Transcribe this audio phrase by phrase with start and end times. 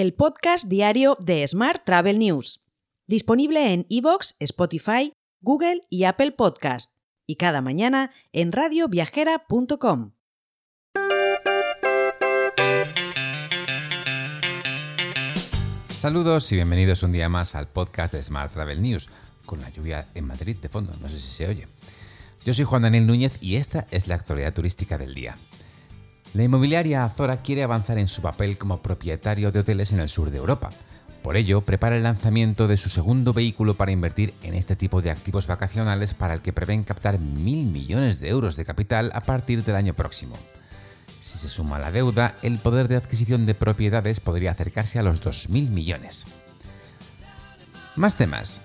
[0.00, 2.62] el podcast diario de Smart Travel News,
[3.06, 6.92] disponible en iVoox, Spotify, Google y Apple Podcast,
[7.26, 10.12] y cada mañana en radioviajera.com.
[15.90, 19.10] Saludos y bienvenidos un día más al podcast de Smart Travel News,
[19.44, 21.68] con la lluvia en Madrid de fondo, no sé si se oye.
[22.46, 25.36] Yo soy Juan Daniel Núñez y esta es la actualidad turística del día.
[26.32, 30.30] La inmobiliaria Azora quiere avanzar en su papel como propietario de hoteles en el sur
[30.30, 30.70] de Europa.
[31.24, 35.10] Por ello, prepara el lanzamiento de su segundo vehículo para invertir en este tipo de
[35.10, 39.64] activos vacacionales para el que prevén captar mil millones de euros de capital a partir
[39.64, 40.36] del año próximo.
[41.20, 45.22] Si se suma la deuda, el poder de adquisición de propiedades podría acercarse a los
[45.22, 46.26] 2.000 millones.
[47.96, 48.62] Más temas.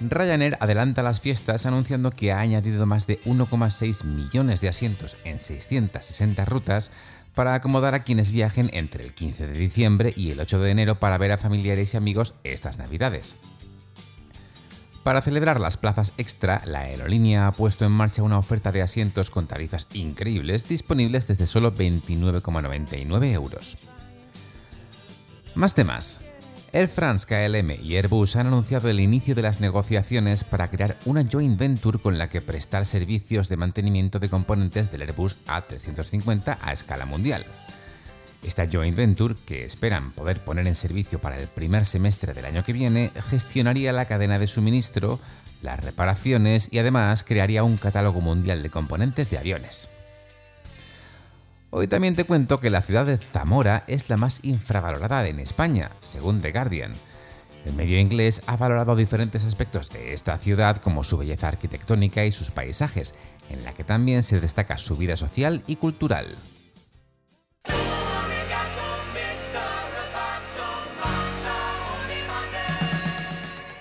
[0.00, 5.40] Ryanair adelanta las fiestas anunciando que ha añadido más de 1,6 millones de asientos en
[5.40, 6.92] 660 rutas
[7.34, 11.00] para acomodar a quienes viajen entre el 15 de diciembre y el 8 de enero
[11.00, 13.34] para ver a familiares y amigos estas navidades.
[15.02, 19.30] Para celebrar las plazas extra, la aerolínea ha puesto en marcha una oferta de asientos
[19.30, 23.78] con tarifas increíbles disponibles desde solo 29,99 euros.
[25.54, 26.20] Más temas.
[26.78, 31.24] Air France, KLM y Airbus han anunciado el inicio de las negociaciones para crear una
[31.28, 36.72] joint venture con la que prestar servicios de mantenimiento de componentes del Airbus A350 a
[36.72, 37.44] escala mundial.
[38.44, 42.62] Esta joint venture, que esperan poder poner en servicio para el primer semestre del año
[42.62, 45.18] que viene, gestionaría la cadena de suministro,
[45.62, 49.88] las reparaciones y además crearía un catálogo mundial de componentes de aviones.
[51.70, 55.90] Hoy también te cuento que la ciudad de Zamora es la más infravalorada en España,
[56.00, 56.94] según The Guardian.
[57.66, 62.32] El medio inglés ha valorado diferentes aspectos de esta ciudad como su belleza arquitectónica y
[62.32, 63.14] sus paisajes,
[63.50, 66.26] en la que también se destaca su vida social y cultural.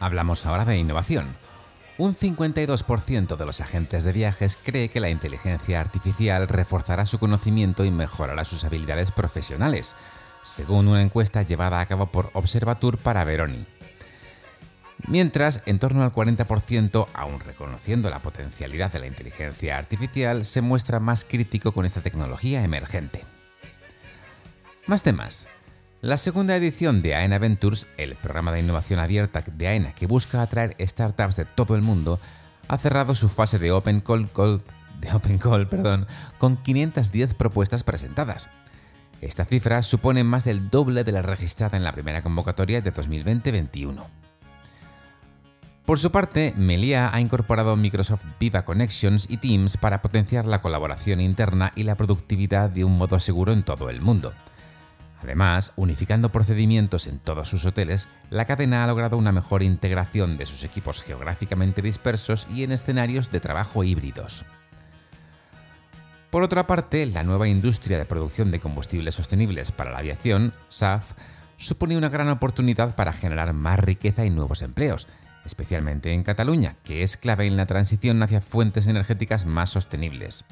[0.00, 1.36] Hablamos ahora de innovación.
[1.98, 7.84] Un 52% de los agentes de viajes cree que la inteligencia artificial reforzará su conocimiento
[7.84, 9.96] y mejorará sus habilidades profesionales,
[10.42, 13.64] según una encuesta llevada a cabo por Observatur para Veroni.
[15.08, 21.00] Mientras, en torno al 40%, aún reconociendo la potencialidad de la inteligencia artificial, se muestra
[21.00, 23.24] más crítico con esta tecnología emergente.
[24.86, 25.48] Más temas.
[26.00, 30.42] La segunda edición de AENA Ventures, el programa de innovación abierta de AENA que busca
[30.42, 32.20] atraer startups de todo el mundo,
[32.68, 34.30] ha cerrado su fase de Open Call,
[36.38, 38.48] con 510 propuestas presentadas.
[39.20, 44.06] Esta cifra supone más del doble de la registrada en la primera convocatoria de 2020-21.
[45.84, 51.20] Por su parte, Melia ha incorporado Microsoft Viva Connections y Teams para potenciar la colaboración
[51.20, 54.32] interna y la productividad de un modo seguro en todo el mundo.
[55.22, 60.46] Además, unificando procedimientos en todos sus hoteles, la cadena ha logrado una mejor integración de
[60.46, 64.46] sus equipos geográficamente dispersos y en escenarios de trabajo híbridos.
[66.30, 71.14] Por otra parte, la nueva industria de producción de combustibles sostenibles para la aviación, SAF,
[71.56, 75.08] supone una gran oportunidad para generar más riqueza y nuevos empleos,
[75.44, 80.44] especialmente en Cataluña, que es clave en la transición hacia fuentes energéticas más sostenibles.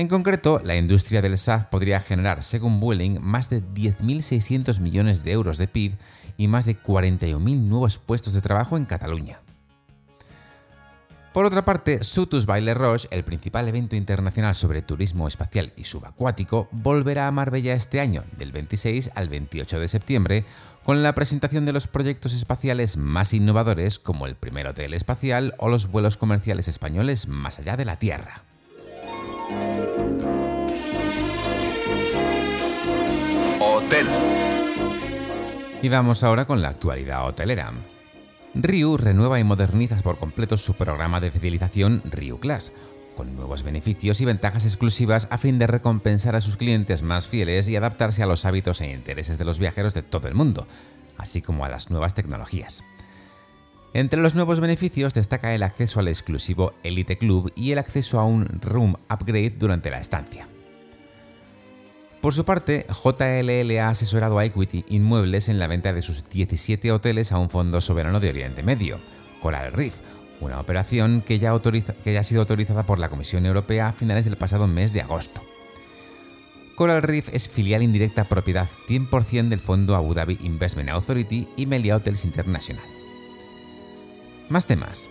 [0.00, 5.32] En concreto, la industria del SAF podría generar, según Vueling, más de 10.600 millones de
[5.32, 5.98] euros de PIB
[6.38, 9.42] y más de 41.000 nuevos puestos de trabajo en Cataluña.
[11.34, 16.70] Por otra parte, Sutus Baile Roche, el principal evento internacional sobre turismo espacial y subacuático,
[16.72, 20.44] volverá a Marbella este año, del 26 al 28 de septiembre,
[20.82, 25.68] con la presentación de los proyectos espaciales más innovadores como el primer hotel espacial o
[25.68, 28.44] los vuelos comerciales españoles más allá de la Tierra.
[33.60, 34.06] Hotel.
[35.82, 37.72] Y vamos ahora con la actualidad hotelera.
[38.54, 42.72] Ryu renueva y moderniza por completo su programa de fidelización Ryu Class,
[43.16, 47.68] con nuevos beneficios y ventajas exclusivas a fin de recompensar a sus clientes más fieles
[47.68, 50.66] y adaptarse a los hábitos e intereses de los viajeros de todo el mundo,
[51.16, 52.82] así como a las nuevas tecnologías.
[53.92, 58.24] Entre los nuevos beneficios destaca el acceso al exclusivo Elite Club y el acceso a
[58.24, 60.48] un room upgrade durante la estancia.
[62.20, 66.92] Por su parte, JLL ha asesorado a Equity Inmuebles en la venta de sus 17
[66.92, 69.00] hoteles a un fondo soberano de Oriente Medio,
[69.40, 70.00] Coral Reef,
[70.40, 74.66] una operación que ya, ha sido autorizada por la Comisión Europea a finales del pasado
[74.66, 75.42] mes de agosto.
[76.76, 81.96] Coral Reef es filial indirecta propiedad 100% del fondo Abu Dhabi Investment Authority y Melia
[81.96, 82.99] Hotels International.
[84.50, 85.08] Más temas.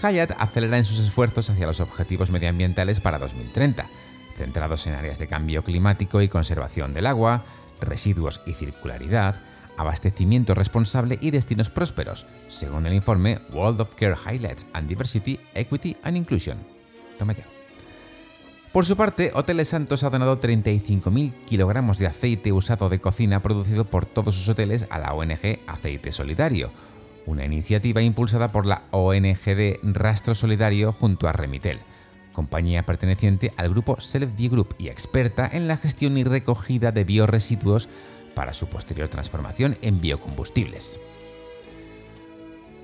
[0.00, 3.90] Hyatt acelera en sus esfuerzos hacia los objetivos medioambientales para 2030,
[4.36, 7.42] centrados en áreas de cambio climático y conservación del agua,
[7.80, 9.40] residuos y circularidad,
[9.76, 15.96] abastecimiento responsable y destinos prósperos, según el informe World of Care Highlights and Diversity, Equity
[16.04, 16.58] and Inclusion.
[17.18, 17.48] Toma ya.
[18.72, 23.84] Por su parte, Hoteles Santos ha donado 35.000 kilogramos de aceite usado de cocina producido
[23.84, 26.70] por todos sus hoteles a la ONG Aceite Solidario,
[27.26, 31.78] una iniciativa impulsada por la ONG de Rastro Solidario junto a Remitel,
[32.32, 37.88] compañía perteneciente al grupo Self Group y experta en la gestión y recogida de bioresiduos
[38.34, 41.00] para su posterior transformación en biocombustibles.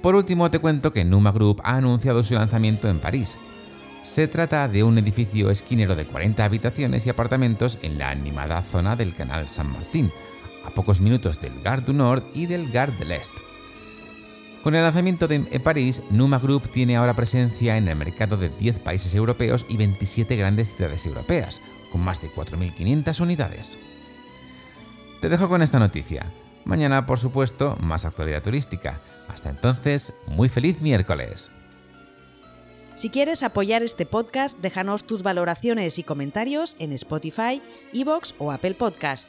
[0.03, 3.39] Por último, te cuento que Numa Group ha anunciado su lanzamiento en París,
[4.07, 8.95] se trata de un edificio esquinero de 40 habitaciones y apartamentos en la animada zona
[8.95, 10.13] del Canal San Martín,
[10.65, 13.33] a pocos minutos del Gare du Nord y del Gare de l'Est.
[14.63, 18.81] Con el lanzamiento de París, Numa Group tiene ahora presencia en el mercado de 10
[18.81, 21.61] países europeos y 27 grandes ciudades europeas,
[21.93, 23.79] con más de 4.500 unidades.
[25.21, 26.33] Te dejo con esta noticia.
[26.65, 29.01] Mañana, por supuesto, más actualidad turística.
[29.29, 31.53] Hasta entonces, muy feliz miércoles.
[32.97, 37.63] Si quieres apoyar este podcast, déjanos tus valoraciones y comentarios en Spotify,
[37.93, 39.29] Evox o Apple Podcast.